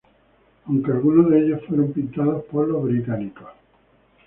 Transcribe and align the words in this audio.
Aunque, 0.65 0.91
algunos 0.93 1.29
de 1.29 1.45
ellos 1.45 1.61
fueron 1.67 1.93
pintados 1.93 2.43
por 2.45 2.67
los 2.67 2.81
británicos. 2.85 3.49